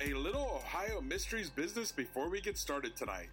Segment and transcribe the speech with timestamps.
[0.00, 3.30] A little Ohio Mysteries business before we get started tonight.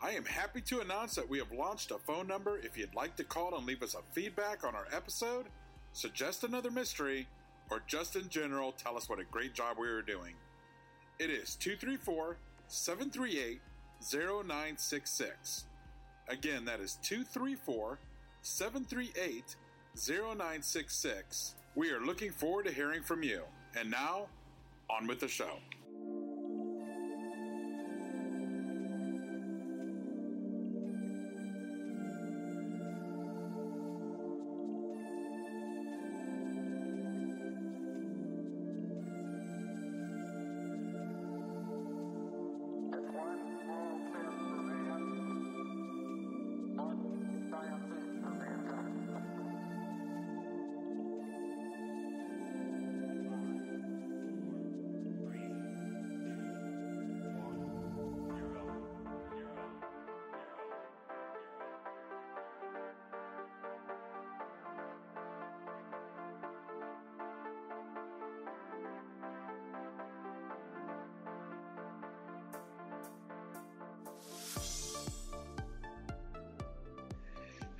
[0.00, 3.16] I am happy to announce that we have launched a phone number if you'd like
[3.16, 5.46] to call and leave us a feedback on our episode,
[5.92, 7.26] suggest another mystery,
[7.70, 10.34] or just in general tell us what a great job we are doing.
[11.18, 12.36] It is 234
[12.68, 13.60] 738
[14.00, 15.64] 0966.
[16.28, 17.98] Again, that is 234
[18.40, 19.56] 738
[19.94, 21.54] 0966.
[21.74, 23.42] We are looking forward to hearing from you.
[23.78, 24.28] And now,
[24.92, 25.58] on with the show.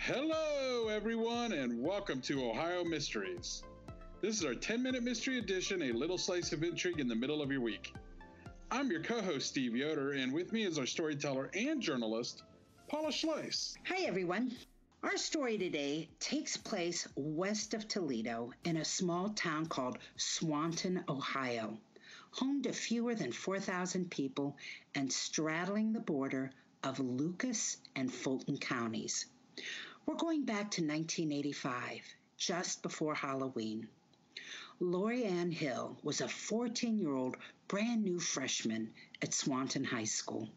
[0.06, 3.62] Hello, everyone, and welcome to Ohio Mysteries.
[4.20, 7.40] This is our 10 minute mystery edition, a little slice of intrigue in the middle
[7.40, 7.94] of your week.
[8.72, 12.42] I'm your co host, Steve Yoder, and with me is our storyteller and journalist,
[12.88, 13.76] Paula Schleis.
[13.86, 14.50] Hi, everyone.
[15.04, 21.78] Our story today takes place west of Toledo in a small town called Swanton, Ohio,
[22.32, 24.56] home to fewer than 4,000 people
[24.96, 26.50] and straddling the border
[26.82, 29.26] of Lucas and Fulton counties.
[30.04, 32.02] We're going back to 1985,
[32.36, 33.86] just before Halloween.
[34.80, 37.36] Lori Ann Hill was a 14 year old
[37.68, 38.92] brand new freshman
[39.22, 40.50] at Swanton High School.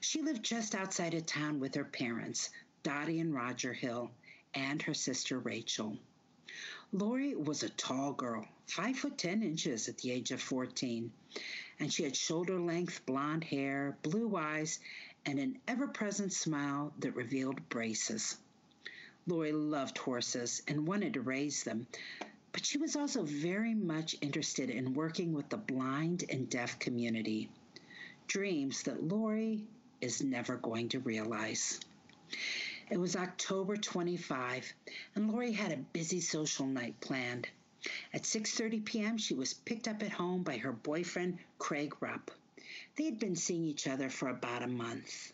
[0.00, 2.50] She lived just outside of town with her parents,
[2.82, 4.10] Dottie and Roger Hill,
[4.52, 5.98] and her sister Rachel.
[6.92, 11.10] Lori was a tall girl, five foot ten inches at the age of 14,
[11.80, 14.78] and she had shoulder length blonde hair, blue eyes,
[15.24, 18.36] and an ever present smile that revealed braces.
[19.26, 21.86] Lori loved horses and wanted to raise them,
[22.52, 27.48] but she was also very much interested in working with the blind and deaf community.
[28.26, 29.66] Dreams that Lori
[30.00, 31.80] is never going to realize.
[32.90, 34.74] It was October 25,
[35.14, 37.48] and Lori had a busy social night planned.
[38.12, 42.30] At 6:30 p.m., she was picked up at home by her boyfriend Craig Rupp.
[42.96, 45.32] They had been seeing each other for about a month.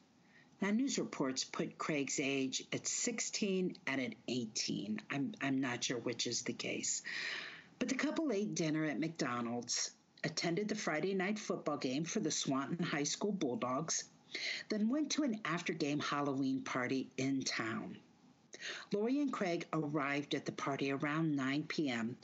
[0.62, 5.00] Now, news reports put Craig's age at 16 and at 18.
[5.10, 7.00] I'm, I'm not sure which is the case.
[7.78, 12.30] But the couple ate dinner at McDonald's, attended the Friday night football game for the
[12.30, 14.04] Swanton High School Bulldogs,
[14.68, 17.96] then went to an after game Halloween party in town.
[18.92, 22.18] Lori and Craig arrived at the party around 9 p.m.,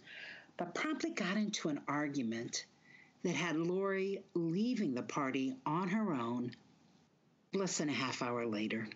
[0.59, 2.67] but promptly got into an argument
[3.23, 6.53] that had Lori leaving the party on her own
[7.57, 8.87] less than a half hour later.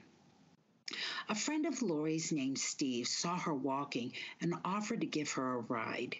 [1.30, 5.60] A friend of Lori's named Steve saw her walking and offered to give her a
[5.60, 6.16] ride.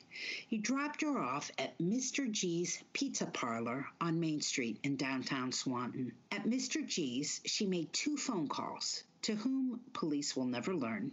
[0.48, 2.30] He dropped her off at Mr.
[2.30, 6.12] G's Pizza Parlor on Main Street in downtown Swanton.
[6.30, 6.86] At Mr.
[6.86, 11.12] G's, she made two phone calls, to whom police will never learn.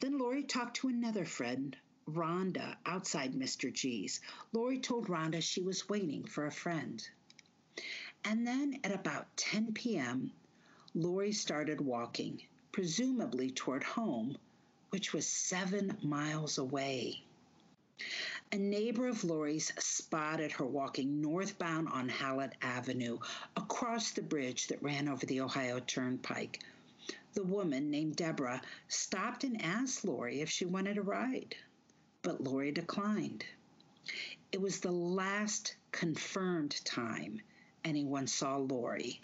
[0.00, 3.72] Then Lori talked to another friend, Rhonda, outside Mr.
[3.72, 4.20] G's.
[4.52, 7.08] Lori told Rhonda she was waiting for a friend.
[8.24, 10.32] And then at about 10 p.m.,
[10.94, 12.40] Lori started walking,
[12.70, 14.38] presumably toward home,
[14.90, 17.24] which was seven miles away.
[18.52, 23.18] A neighbor of Lori's spotted her walking northbound on Hallett Avenue
[23.56, 26.62] across the bridge that ran over the Ohio Turnpike.
[27.32, 31.56] The woman, named Deborah, stopped and asked Lori if she wanted a ride,
[32.22, 33.44] but Lori declined.
[34.52, 37.42] It was the last confirmed time
[37.84, 39.20] anyone saw Lori,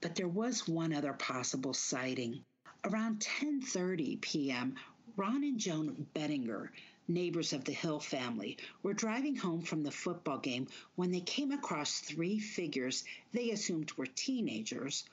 [0.00, 2.44] but there was one other possible sighting.
[2.84, 4.76] Around 10:30 p.m.,
[5.16, 6.72] Ron and Joan Bettinger,
[7.08, 11.52] neighbors of the Hill family, were driving home from the football game when they came
[11.52, 15.04] across three figures they assumed were teenagers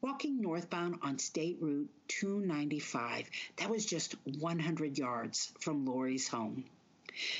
[0.00, 3.30] walking northbound on State Route 295.
[3.56, 6.64] That was just 100 yards from Lori's home.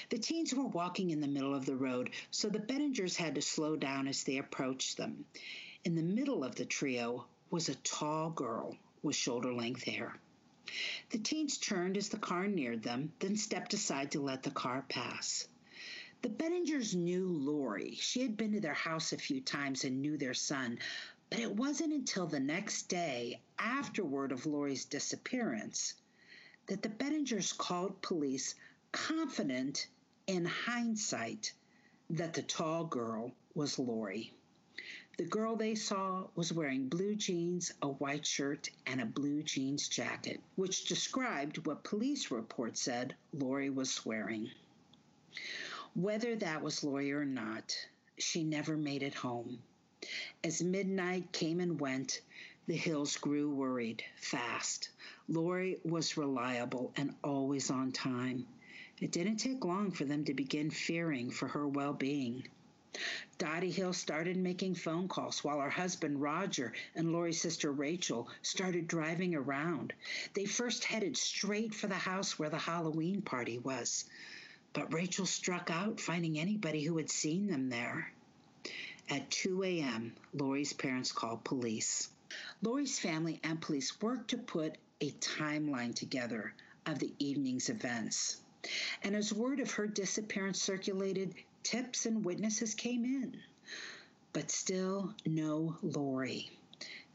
[0.08, 3.42] The teens were walking in the middle of the road, so the Bettingers had to
[3.42, 5.26] slow down as they approached them.
[5.84, 10.18] In the middle of the trio was a tall girl with shoulder length hair.
[11.10, 14.86] The teens turned as the car neared them, then stepped aside to let the car
[14.88, 15.46] pass.
[16.22, 17.96] The Benningers knew Lori.
[17.96, 20.78] She had been to their house a few times and knew their son,
[21.28, 25.92] but it wasn't until the next day, after word of Lori's disappearance,
[26.66, 28.54] that the Benningers called police,
[28.96, 29.88] confident
[30.26, 31.52] in hindsight
[32.08, 34.32] that the tall girl was Lori.
[35.18, 39.88] The girl they saw was wearing blue jeans, a white shirt, and a blue jeans
[39.88, 44.50] jacket, which described what police reports said Lori was wearing.
[45.94, 47.76] Whether that was Lori or not,
[48.16, 49.62] she never made it home.
[50.42, 52.22] As midnight came and went,
[52.66, 54.88] the hills grew worried fast.
[55.28, 58.46] Lori was reliable and always on time.
[58.98, 62.48] It didn't take long for them to begin fearing for her well being.
[63.36, 68.88] Dottie Hill started making phone calls while her husband Roger and Lori's sister Rachel started
[68.88, 69.92] driving around.
[70.32, 74.06] They first headed straight for the house where the Halloween party was,
[74.72, 78.10] but Rachel struck out finding anybody who had seen them there.
[79.10, 82.08] At 2 a.m., Lori's parents called police.
[82.62, 86.54] Lori's family and police worked to put a timeline together
[86.86, 88.40] of the evening's events.
[89.02, 93.40] And as word of her disappearance circulated, tips and witnesses came in.
[94.32, 96.50] But still, no Lori.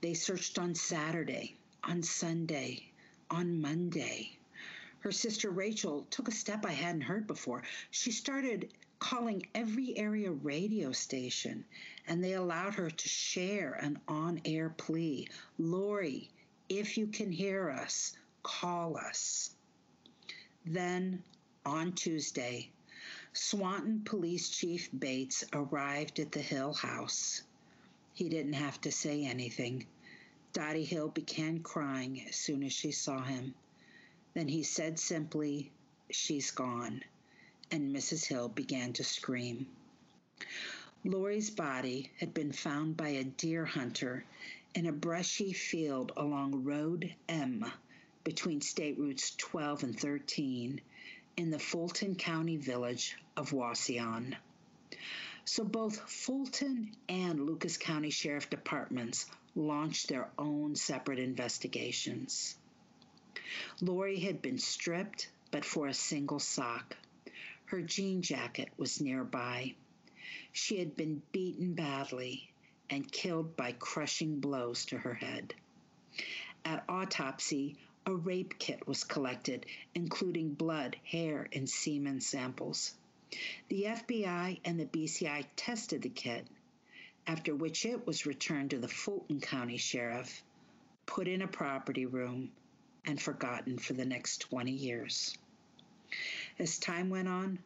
[0.02, 2.92] They searched on Saturday, on Sunday,
[3.30, 4.38] on Monday.
[5.00, 7.64] Her sister Rachel took a step I hadn't heard before.
[7.90, 11.66] She started calling every area radio station,
[12.08, 15.28] and they allowed her to share an on air plea
[15.58, 16.30] Lori,
[16.70, 19.56] if you can hear us, call us.
[20.66, 21.24] Then,
[21.66, 22.70] on Tuesday,
[23.34, 27.42] Swanton Police Chief Bates arrived at the Hill house.
[28.14, 29.86] He didn't have to say anything.
[30.54, 33.54] Dottie Hill began crying as soon as she saw him.
[34.34, 35.72] Then he said simply,
[36.10, 37.04] She's gone
[37.72, 38.26] and Mrs.
[38.26, 39.66] Hill began to scream.
[41.06, 44.26] Lori's body had been found by a deer hunter
[44.76, 47.66] in a brushy field along Road M
[48.26, 50.82] between State Routes 12 and 13
[51.38, 54.36] in the Fulton County village of Wauseon.
[55.46, 59.26] So both Fulton and Lucas County Sheriff Departments
[59.56, 62.56] launched their own separate investigations.
[63.82, 66.96] Lori had been stripped, but for a single sock.
[67.66, 69.76] Her jean jacket was nearby.
[70.52, 72.52] She had been beaten badly
[72.90, 75.54] and killed by crushing blows to her head.
[76.66, 82.94] At autopsy, a rape kit was collected, including blood, hair, and semen samples.
[83.70, 86.46] The FBI and the BCI tested the kit,
[87.28, 90.44] after which it was returned to the Fulton County Sheriff,
[91.06, 92.52] put in a property room,
[93.06, 95.38] and forgotten for the next 20 years.
[96.60, 97.60] As time went on,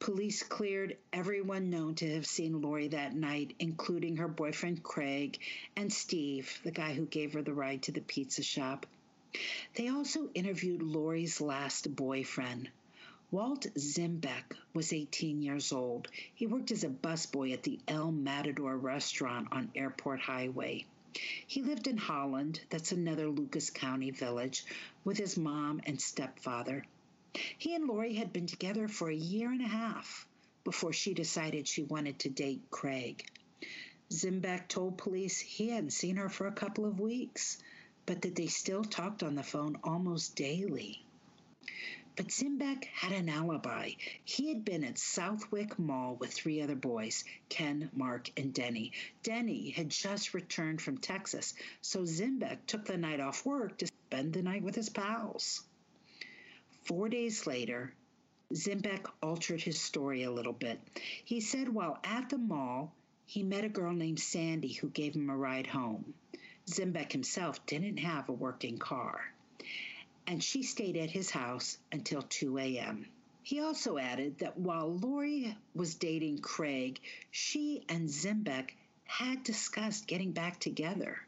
[0.00, 5.38] police cleared everyone known to have seen Lori that night, including her boyfriend Craig
[5.76, 8.86] and Steve, the guy who gave her the ride to the pizza shop.
[9.74, 12.70] They also interviewed Lori's last boyfriend.
[13.30, 16.08] Walt Zimbeck was 18 years old.
[16.34, 20.86] He worked as a busboy at the El Matador restaurant on Airport Highway.
[21.46, 24.64] He lived in Holland, that's another Lucas County village,
[25.04, 26.84] with his mom and stepfather.
[27.58, 30.28] He and Lori had been together for a year and a half
[30.62, 33.28] before she decided she wanted to date Craig.
[34.12, 37.58] Zimbeck told police he hadn't seen her for a couple of weeks,
[38.06, 41.04] but that they still talked on the phone almost daily.
[42.16, 43.92] But Zimbeck had an alibi.
[44.24, 48.92] He had been at Southwyck Mall with three other boys Ken, Mark, and Denny.
[49.24, 54.32] Denny had just returned from Texas, so Zimbeck took the night off work to spend
[54.32, 55.64] the night with his pals.
[56.84, 57.94] Four days later,
[58.52, 60.78] Zimbeck altered his story a little bit.
[61.24, 62.94] He said while at the mall,
[63.26, 66.14] he met a girl named Sandy who gave him a ride home.
[66.68, 69.32] Zimbeck himself didn't have a working car,
[70.26, 73.06] and she stayed at his house until 2 a.m.
[73.42, 76.98] He also added that while Lori was dating Craig,
[77.30, 81.26] she and Zimbeck had discussed getting back together,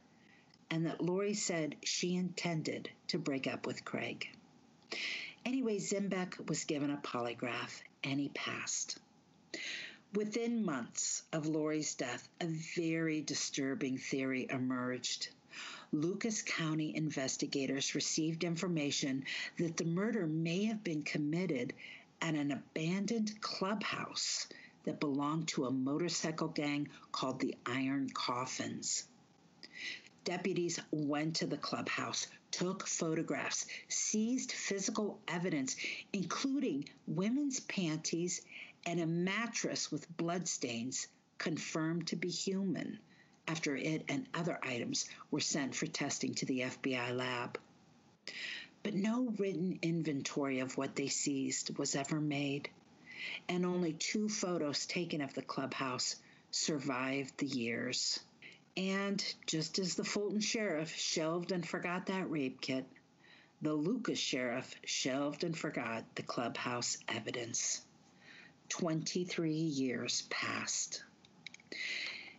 [0.70, 4.28] and that Lori said she intended to break up with Craig.
[5.44, 8.98] Anyway, Zimbeck was given a polygraph and he passed.
[10.16, 15.28] Within months of Lori's death, a very disturbing theory emerged.
[15.92, 19.26] Lucas County investigators received information
[19.58, 21.74] that the murder may have been committed
[22.22, 24.46] at an abandoned clubhouse
[24.84, 29.04] that belonged to a motorcycle gang called the Iron Coffins.
[30.24, 35.76] Deputies went to the clubhouse, took photographs, seized physical evidence,
[36.14, 38.40] including women's panties
[38.86, 42.98] and a mattress with bloodstains confirmed to be human
[43.48, 47.58] after it and other items were sent for testing to the FBI lab.
[48.82, 52.70] But no written inventory of what they seized was ever made,
[53.48, 56.16] and only two photos taken of the clubhouse
[56.50, 58.20] survived the years.
[58.76, 62.84] And just as the Fulton sheriff shelved and forgot that rape kit,
[63.62, 67.85] the Lucas sheriff shelved and forgot the clubhouse evidence.
[68.68, 71.02] 23 years passed.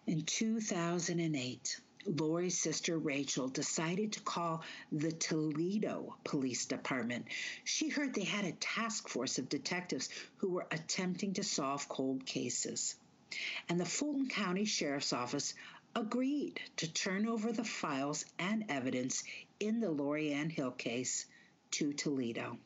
[0.06, 7.26] In 2008, Lori's sister Rachel decided to call the Toledo Police Department.
[7.66, 12.26] She heard they had a task force of detectives who were attempting to solve cold
[12.26, 12.96] cases.
[13.68, 15.54] And the Fulton County Sheriff's Office
[15.96, 19.24] agreed to turn over the files and evidence
[19.60, 21.26] in the Lori Ann Hill case
[21.72, 22.58] to Toledo.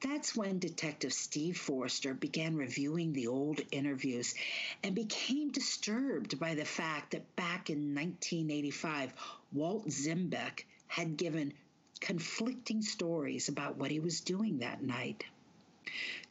[0.00, 4.34] That's when Detective Steve Forster began reviewing the old interviews
[4.82, 9.12] and became disturbed by the fact that back in 1985,
[9.52, 11.54] Walt Zimbeck had given
[12.00, 15.24] conflicting stories about what he was doing that night.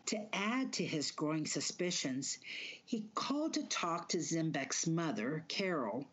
[0.07, 2.37] To add to his growing suspicions,
[2.85, 6.07] he called to talk to Zimbeck's mother, Carol,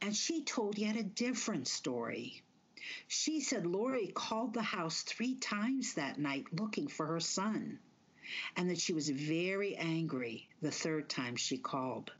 [0.00, 2.42] and she told yet a different story.
[3.06, 7.78] She said Lori called the house three times that night looking for her son,
[8.56, 12.10] and that she was very angry the third time she called.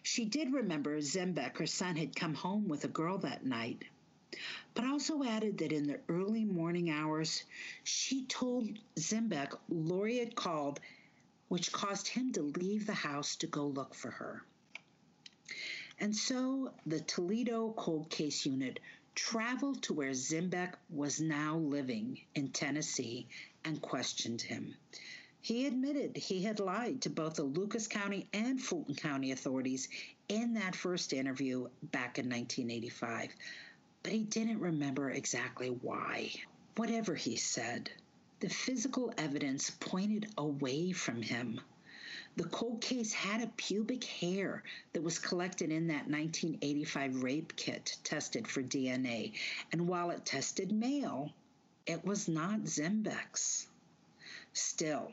[0.00, 3.82] She did remember Zimbeck, her son, had come home with a girl that night,
[4.74, 7.42] but also added that in the early morning hours,
[7.82, 10.78] she told Zimbeck Lori had called,
[11.48, 14.44] which caused him to leave the house to go look for her.
[15.98, 18.78] And so the Toledo Cold Case Unit
[19.14, 23.28] traveled to where Zimbeck was now living in Tennessee
[23.64, 24.74] and questioned him.
[25.40, 29.88] He admitted he had lied to both the Lucas County and Fulton County authorities
[30.28, 33.30] in that first interview back in 1985,
[34.02, 36.32] but he didn't remember exactly why.
[36.76, 37.90] Whatever he said,
[38.40, 41.60] the physical evidence pointed away from him.
[42.36, 47.96] The cold case had a pubic hair that was collected in that 1985 rape kit
[48.02, 49.34] tested for DNA,
[49.70, 51.32] and while it tested male,
[51.86, 53.68] it was not Zimbeck's.
[54.52, 55.12] Still,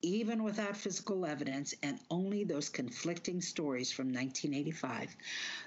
[0.00, 5.16] even without physical evidence and only those conflicting stories from 1985,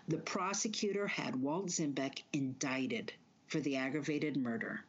[0.08, 3.12] the prosecutor had Walt Zimbeck indicted
[3.48, 4.86] for the aggravated murder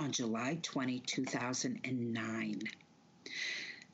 [0.00, 2.62] on July 20, 2009.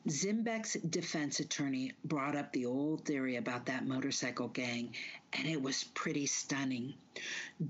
[0.09, 4.95] Zimbeck's defense attorney brought up the old theory about that motorcycle gang,
[5.33, 6.95] and it was pretty stunning.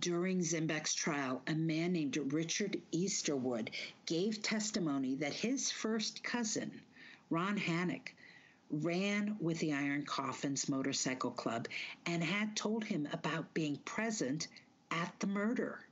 [0.01, 3.71] During Zimbeck's trial, a man named Richard Easterwood
[4.05, 6.83] gave testimony that his first cousin,
[7.31, 8.13] Ron Hannock,
[8.71, 11.69] ran with the Iron Coffins Motorcycle Club
[12.05, 14.49] and had told him about being present
[14.91, 15.87] at the murder.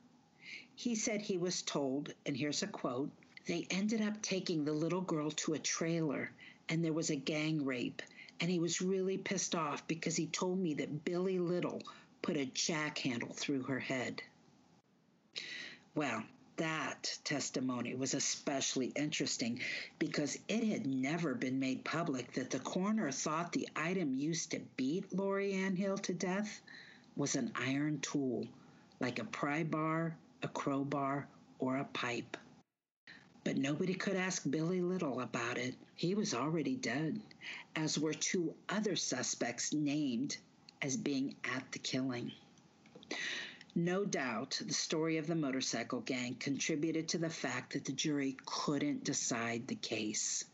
[0.74, 3.10] He said he was told, and here's a quote
[3.46, 6.30] they ended up taking the little girl to a trailer,
[6.68, 8.02] and there was a gang rape.
[8.40, 11.82] And he was really pissed off because he told me that Billy Little
[12.22, 14.22] put a jack handle through her head.
[15.94, 16.24] Well,
[16.56, 19.60] that testimony was especially interesting
[19.98, 24.60] because it had never been made public that the coroner thought the item used to
[24.76, 26.60] beat Lori Ann Hill to death
[27.16, 28.46] was an iron tool,
[29.00, 31.26] like a pry bar, a crowbar,
[31.58, 32.36] or a pipe.
[33.44, 35.74] But nobody could ask Billy Little about it.
[35.94, 37.20] He was already dead,
[37.76, 40.38] as were two other suspects named
[40.80, 42.32] as being at the killing.
[43.74, 48.36] No doubt the story of the motorcycle gang contributed to the fact that the jury
[48.46, 50.44] couldn't decide the case.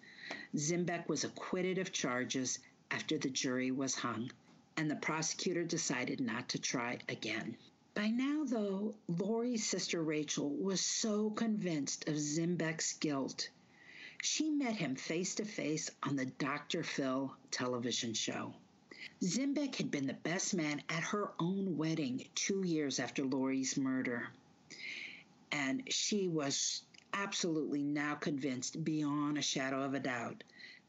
[0.56, 2.58] Zimbeck was acquitted of charges
[2.90, 4.32] after the jury was hung,
[4.76, 7.56] and the prosecutor decided not to try again.
[8.00, 13.50] By now, though, Lori's sister Rachel was so convinced of Zimbeck's guilt,
[14.22, 16.82] she met him face to face on the Dr.
[16.82, 18.54] Phil television show.
[19.22, 24.30] Zimbeck had been the best man at her own wedding two years after Lori's murder.
[25.52, 30.42] And she was absolutely now convinced, beyond a shadow of a doubt,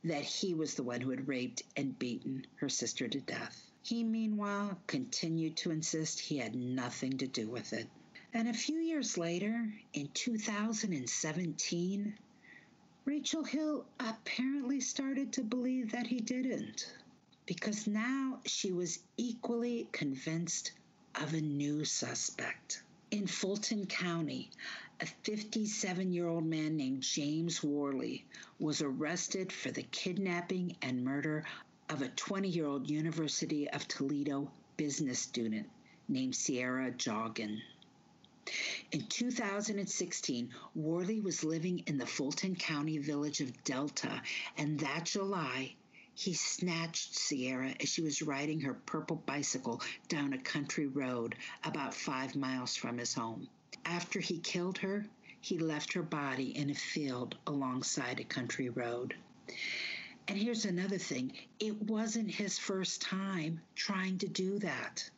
[0.05, 3.70] that he was the one who had raped and beaten her sister to death.
[3.83, 7.89] He, meanwhile, continued to insist he had nothing to do with it.
[8.31, 12.17] And a few years later, in 2017,
[13.05, 16.93] Rachel Hill apparently started to believe that he didn't,
[17.47, 20.73] because now she was equally convinced
[21.15, 22.83] of a new suspect.
[23.09, 24.51] In Fulton County,
[24.99, 28.27] a 57 year old man named James Worley
[28.59, 31.45] was arrested for the kidnapping and murder
[31.91, 35.69] of a 20 year old University of Toledo business student
[36.07, 37.61] named Sierah Joughin.
[38.93, 44.21] In 2016, Worley was living in the Fulton County village of Delta,
[44.57, 45.75] and that July,
[46.15, 51.93] he snatched Sierra as she was riding her purple bicycle down a country road about
[51.93, 53.49] five miles from his home.
[53.83, 55.05] After he killed her,
[55.41, 59.13] he left her body in a field alongside a country road.
[60.31, 65.09] And here's another thing it wasn't his first time trying to do that.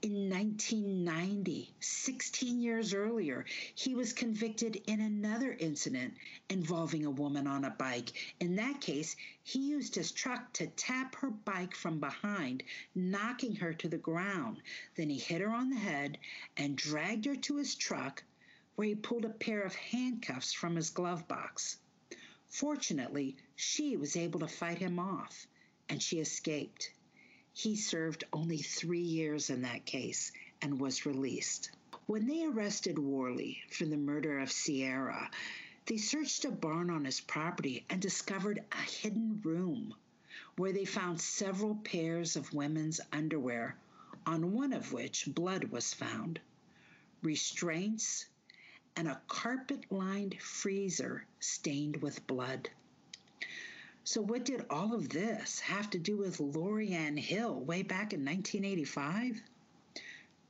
[0.00, 6.14] In 1990, 16 years earlier, he was convicted in another incident
[6.48, 8.12] involving a woman on a bike.
[8.40, 12.62] In that case, he used his truck to tap her bike from behind,
[12.94, 14.62] knocking her to the ground.
[14.94, 16.16] Then he hit her on the head
[16.56, 18.24] and dragged her to his truck,
[18.76, 21.76] where he pulled a pair of handcuffs from his glove box.
[22.54, 25.46] Fortunately, she was able to fight him off,
[25.88, 26.92] and she escaped.
[27.54, 31.70] He served only three years in that case and was released.
[32.04, 35.30] When they arrested Worley for the murder of Sierah,
[35.86, 39.94] they searched a barn on his property and discovered a hidden room
[40.56, 43.78] where they found several pairs of women's underwear,
[44.26, 46.38] on one of which blood was found,
[47.22, 48.26] restraints,
[48.96, 52.68] and a carpet lined freezer stained with blood.
[54.04, 58.12] So, what did all of this have to do with Lori Ann Hill way back
[58.12, 59.40] in 1985?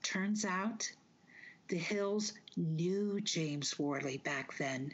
[0.02, 0.90] Turns out
[1.68, 4.92] the Hills knew James Worley back then.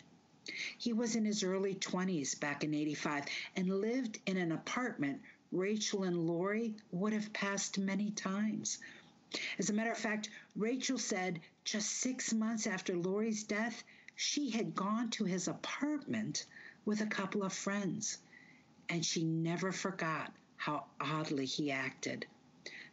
[0.76, 3.24] He was in his early 20s back in 85
[3.56, 5.20] and lived in an apartment
[5.52, 8.78] Rachel and Lori would have passed many times.
[9.58, 11.40] As a matter of fact, Rachel said
[11.70, 13.84] just six months after Lori's death,
[14.16, 16.46] she had gone to his apartment
[16.86, 18.18] with a couple of friends,
[18.88, 22.24] and she never forgot how oddly he acted,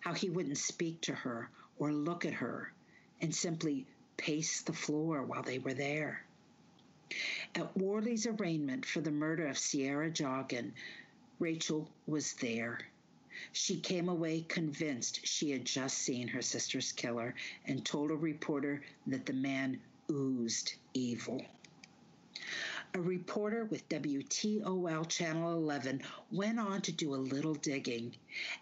[0.01, 1.49] how he wouldn't speak to her
[1.79, 2.73] or look at her,
[3.21, 6.21] and simply pace the floor while they were there.
[7.55, 10.73] At Worley's arraignment for the murder of Sierah Joughin,
[11.39, 12.79] Rachel was there.
[13.51, 18.81] She came away convinced she had just seen her sister's killer and told a reporter
[19.07, 21.45] that the man oozed evil.
[22.93, 28.15] A reporter with WTOL Channel 11 went on to do a little digging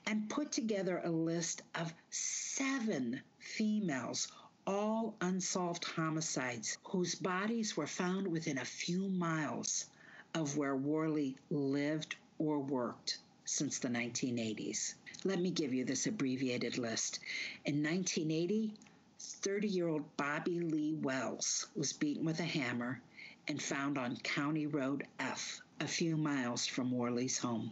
[0.08, 4.28] and put together a list of seven females,
[4.66, 9.86] all unsolved homicides, whose bodies were found within a few miles
[10.34, 14.94] of where Worley lived or worked since the 1980s.
[15.24, 17.20] Let me give you this abbreviated list.
[17.66, 18.74] In 1980,
[19.20, 23.02] 30 year old Bobby Lee Wells was beaten with a hammer
[23.48, 27.72] and found on County Road F, a few miles from Worley's home.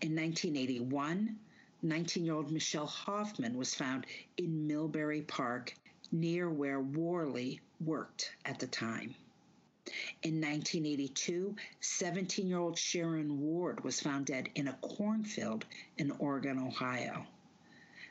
[0.00, 1.38] In 1981,
[1.82, 4.06] 19 year old Michelle Hoffman was found
[4.36, 5.74] in Millbury Park
[6.10, 9.14] near where Worley worked at the time.
[10.22, 15.66] In 1982, 17 year old Sharon Ward was found dead in a cornfield
[15.98, 17.26] in Oregon, Ohio.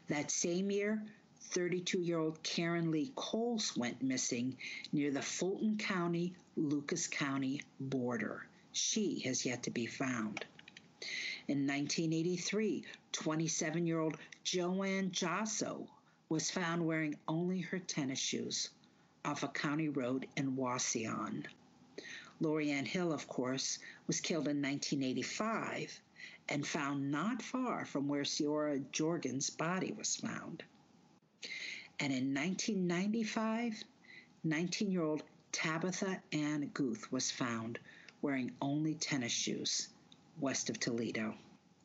[0.09, 1.03] That same year,
[1.41, 4.55] 32 year old Karen Lee Coles went missing
[4.91, 8.45] near the Fulton County, Lucas County border.
[8.73, 10.45] She has yet to be found.
[11.47, 15.87] In 1983, 27 year old Joanne Josso
[16.29, 18.69] was found wearing only her tennis shoes
[19.25, 21.47] off a county road in Wauseon.
[22.43, 26.01] Lori Ann Hill, of course, was killed in 1985
[26.49, 30.61] and found not far from where Sierah Joughin's body was found.
[32.01, 33.83] And in 1995,
[34.43, 37.79] 19 year old Tabitha Ann Guth was found
[38.21, 39.87] wearing only tennis shoes
[40.37, 41.35] west of Toledo.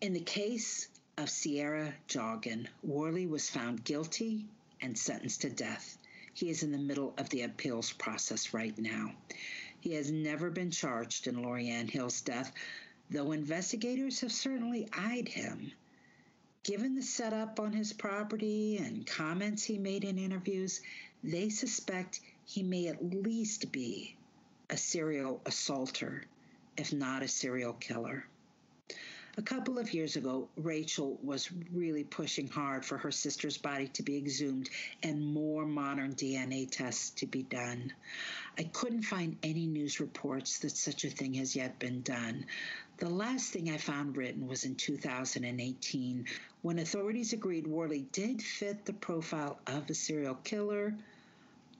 [0.00, 4.46] In the case of Sierah Joughin, Worley was found guilty
[4.80, 5.98] and sentenced to death.
[6.34, 9.14] He is in the middle of the appeals process right now.
[9.80, 12.52] He has never been charged in Lori Ann Hill's death,
[13.10, 15.72] though investigators have certainly eyed him.
[16.64, 20.80] Given the setup on his property and comments he made in interviews,
[21.22, 24.16] they suspect he may at least be
[24.68, 26.24] a serial assaulter,
[26.76, 28.26] if not a serial killer.
[29.38, 34.02] A couple of years ago, Rachel was really pushing hard for her sister's body to
[34.02, 34.68] be exhumed
[35.04, 37.92] and more modern DNA tests to be done.
[38.58, 42.46] I couldn't find any news reports that such a thing has yet been done.
[42.96, 46.26] The last thing I found written was in 2018
[46.62, 50.96] when authorities agreed Worley did fit the profile of a serial killer,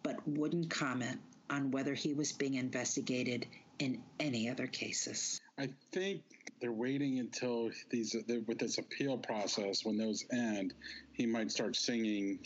[0.04, 1.18] but wouldn't comment
[1.50, 3.48] on whether he was being investigated
[3.80, 5.40] in any other cases.
[5.58, 6.22] I think
[6.60, 8.16] they're waiting until these
[8.46, 10.74] with this appeal process when those end,
[11.12, 12.38] he might start singing,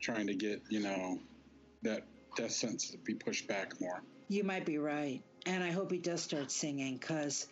[0.00, 1.18] trying to get you know
[1.82, 2.02] that
[2.36, 4.02] death sentence to be pushed back more.
[4.28, 7.46] You might be right, and I hope he does start singing because.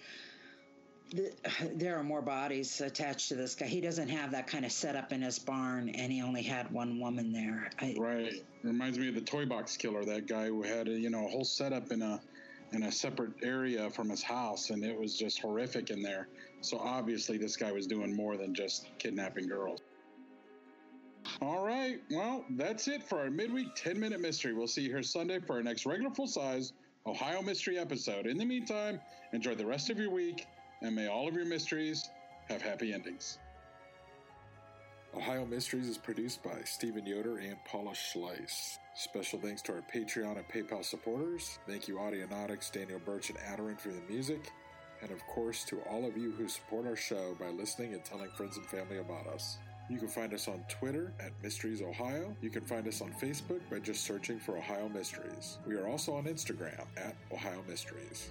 [1.15, 1.31] The,
[1.75, 3.67] there are more bodies attached to this guy.
[3.67, 6.99] He doesn't have that kind of setup in his barn, and he only had one
[6.99, 7.69] woman there.
[7.79, 8.33] I, right.
[8.63, 10.07] Reminds me of the toy box killer.
[10.07, 12.19] That guy who had a, you know a whole setup in a
[12.73, 16.29] in a separate area from his house, and it was just horrific in there.
[16.61, 19.81] So obviously, this guy was doing more than just kidnapping girls.
[21.41, 24.53] All right, well, that's it for our midweek 10 minute mystery.
[24.53, 26.73] We'll see you here Sunday for our next regular full size
[27.07, 28.27] Ohio mystery episode.
[28.27, 29.01] In the meantime,
[29.33, 30.47] enjoy the rest of your week,
[30.83, 32.11] and may all of your mysteries
[32.49, 33.39] have happy endings.
[35.15, 38.79] Ohio Mysteries is produced by Stephen Yoder and Paula Schleis.
[38.95, 41.59] Special thanks to our Patreon and PayPal supporters.
[41.67, 44.51] Thank you, Audionautix, Daniel Birch, and Adarin for the music.
[45.03, 48.31] And of course, to all of you who support our show by listening and telling
[48.31, 49.59] friends and family about us.
[49.91, 52.35] You can find us on Twitter at Mysteries Ohio.
[52.41, 55.59] You can find us on Facebook by just searching for Ohio Mysteries.
[55.67, 58.31] We are also on Instagram at Ohio Mysteries.